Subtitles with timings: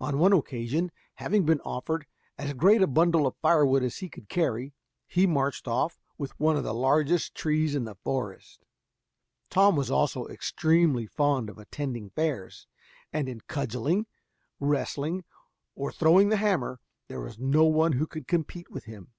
[0.00, 4.08] On one occasion, having been offered as great a bundle of fire wood as he
[4.08, 4.74] could carry,
[5.06, 8.64] he marched off with one of the largest trees in the forest.
[9.50, 12.66] Tom was also extremely fond of attending fairs;
[13.12, 14.06] and in cudgeling,
[14.58, 15.22] wrestling,
[15.76, 19.12] or throwing the hammer, there was no one who could compete with him.